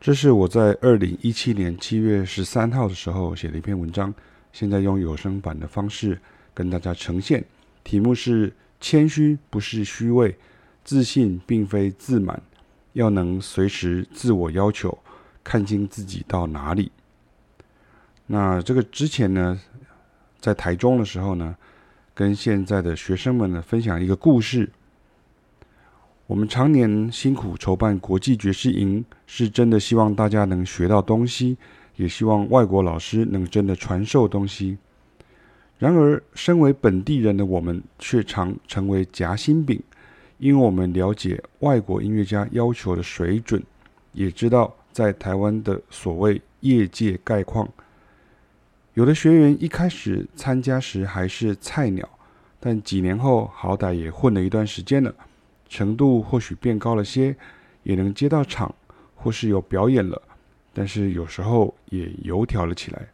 [0.00, 4.14] 这是我在二零一七年七月十三号的时候写的一篇文章，
[4.52, 6.18] 现在用有声版的方式
[6.54, 7.44] 跟大家呈现。
[7.82, 10.36] 题目是：谦虚不是虚伪，
[10.84, 12.40] 自信并非自满，
[12.92, 14.96] 要能随时自我要求，
[15.42, 16.92] 看清自己到哪里。
[18.26, 19.60] 那这个之前呢，
[20.38, 21.56] 在台中的时候呢，
[22.14, 24.70] 跟现在的学生们呢分享一个故事。
[26.26, 31.56] 我们常年辛苦筹办国际爵士营，是真的希望大家能学到东西，
[31.94, 34.76] 也希望外国老师能真的传授东西。
[35.78, 39.80] 然而，身为本地人的我们，却常成为夹心饼，
[40.38, 43.62] 因为我们了解外国音乐家要求的水准，
[44.10, 47.68] 也知道在台湾的所谓业界概况。
[48.94, 52.08] 有的学员一开始参加时还是菜鸟，
[52.58, 55.14] 但几年后好歹也混了一段时间了。
[55.68, 57.36] 程度或许变高了些，
[57.82, 58.74] 也能接到场，
[59.14, 60.20] 或是有表演了，
[60.72, 63.08] 但是有时候也油条了起来。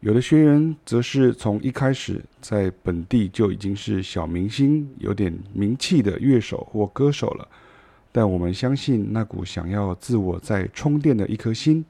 [0.00, 7.48] 有的学员则是从一开始在本地就已经是小明星、有点名气的乐手或歌手了，
[8.12, 11.84] 但我们相信那股想要自我再充电的一颗心。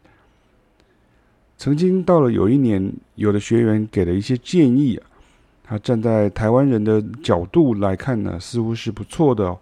[1.58, 5.07] 曾经到了有一年，有的学员给了一些建议啊。
[5.68, 9.58] 他站在台湾人的角度来看呢，似乎是不错的哦。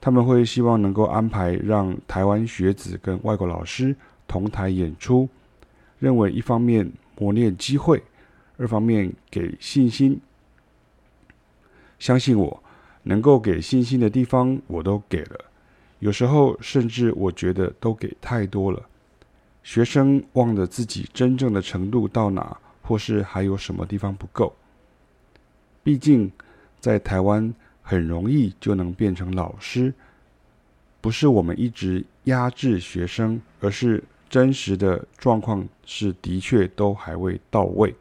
[0.00, 3.96] 他们会希望能够安排让台湾学子跟外国老师
[4.28, 5.28] 同台演出，
[5.98, 8.00] 认为一方面磨练机会，
[8.58, 10.20] 二方面给信心。
[11.98, 12.62] 相信我，
[13.02, 15.36] 能够给信心的地方我都给了，
[15.98, 18.80] 有时候甚至我觉得都给太多了。
[19.64, 24.54] 学生忘了自己真正的程度到哪，或是还有什么地方不够。
[25.82, 26.30] 毕竟，
[26.78, 29.92] 在台湾很容易就能变成老师，
[31.00, 37.94] 不是我们一直压制学生，而是真实的状况是的确都还未到位。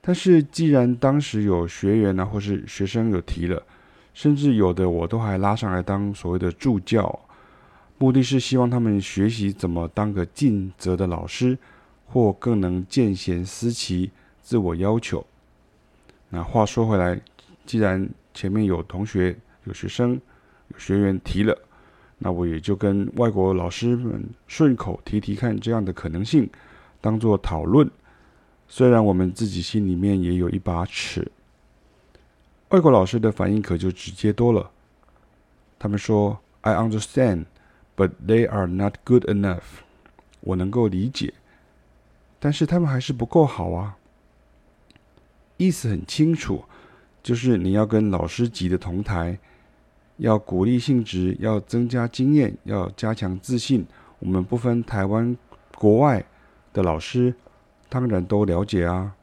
[0.00, 3.62] 但是，既然当时有学员呢、啊，或是学生有提了，
[4.12, 7.18] 甚至有的我都还拉上来当所谓的助教，
[7.98, 11.58] 目的是希望他们学习怎么当个尽责的老师，
[12.06, 14.10] 或更能见贤思齐，
[14.42, 15.26] 自我要求。
[16.28, 17.20] 那话说回来，
[17.64, 20.20] 既然前面有同学、有学生、
[20.68, 21.56] 有学员提了，
[22.18, 26.48] 那我也就跟外国老师们顺口提提看这样的可能性，
[27.00, 27.90] 当做讨论。
[28.68, 31.30] 虽然我们自己心里面也有一把尺，
[32.70, 34.70] 外国老师的反应可就直接多了。
[35.78, 37.44] 他们说：“I understand,
[37.96, 39.62] but they are not good enough。”
[40.40, 41.34] 我能够理解，
[42.40, 43.96] 但是他们还是不够好啊。
[45.56, 46.62] 意思很清楚，
[47.22, 49.38] 就是你要跟老师级的同台，
[50.18, 53.86] 要鼓励性质，要增加经验，要加强自信。
[54.18, 55.36] 我们不分台湾、
[55.74, 56.24] 国外
[56.72, 57.34] 的老师，
[57.88, 59.14] 当然都了解啊。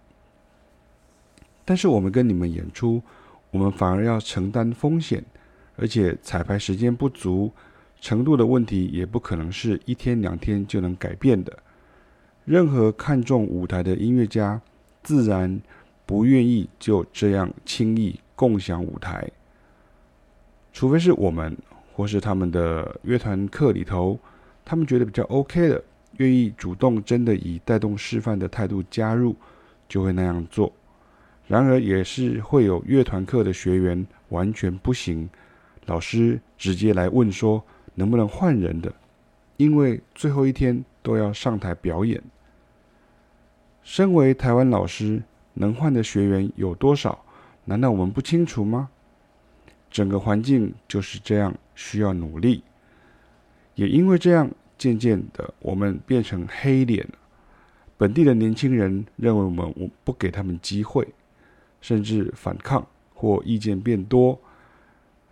[1.65, 3.01] 但是我们跟你们演出，
[3.51, 5.23] 我们反而要承担风险，
[5.75, 7.51] 而且彩排时间不足，
[8.01, 11.57] 程度的问题也不可能是一天两天就能改变的。
[12.43, 14.59] 任何看重舞台的音乐家，
[15.03, 15.61] 自然。
[16.13, 19.27] 不愿意就这样轻易共享舞台，
[20.71, 21.57] 除非是我们
[21.91, 24.19] 或是他们的乐团课里头，
[24.63, 25.83] 他们觉得比较 OK 的，
[26.17, 29.35] 愿意主动真的以带动示范的态度加入，
[29.89, 30.71] 就会那样做。
[31.47, 35.27] 然而，也是会有乐团课的学员完全不行，
[35.87, 37.63] 老师直接来问说
[37.95, 38.93] 能不能换人的，
[39.57, 42.21] 因为最后一天都要上台表演。
[43.81, 45.23] 身为台湾老师。
[45.53, 47.23] 能换的学员有多少？
[47.65, 48.89] 难道我们不清楚吗？
[49.89, 52.63] 整个环境就是这样，需要努力。
[53.75, 57.13] 也因为这样，渐渐的我们变成黑脸了。
[57.95, 61.07] 本地的年轻人认为我们我不给他们机会，
[61.79, 64.39] 甚至反抗或意见变多。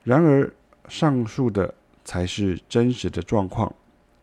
[0.03, 0.51] 然而，
[0.87, 1.73] 上述的
[2.05, 3.73] 才是真实的状况，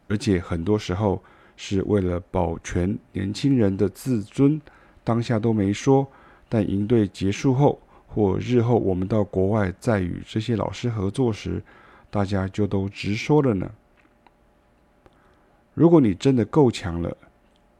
[0.08, 1.22] 而且很多时候
[1.56, 4.60] 是为了保全年轻人的自尊。
[5.08, 6.06] 当下都没说，
[6.50, 11.62] 但营队结束后或日后我们到国外再与这些老师合作时，
[12.10, 13.70] 大家就都直说了呢。
[15.72, 17.16] 如果你真的够强了，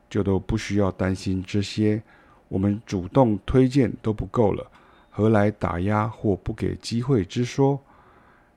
[0.08, 2.02] 就都不需要担心这些，
[2.48, 4.66] 我们主动推荐都不够了，
[5.10, 7.78] 何来打压或不给机会之说？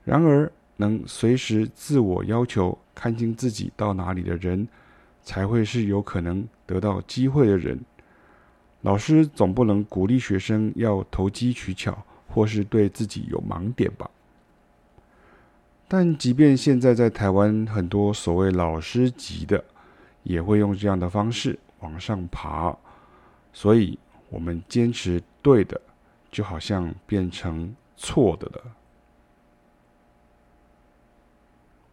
[0.02, 4.66] 然而，能随时自我要求、看清自己到哪里的人，
[5.22, 7.78] 才会是有可能得到机会的人。
[8.82, 11.96] 老师总不能鼓励学生要投机取巧，
[12.28, 14.10] 或是对自己有盲点吧？
[15.88, 19.62] 但即便现在在台湾，很多所谓老师级的，
[20.22, 22.76] 也会用这样的方式往上爬。
[23.52, 23.98] 所以，
[24.30, 25.80] 我们坚持对的，
[26.30, 28.62] 就好像变成错的了。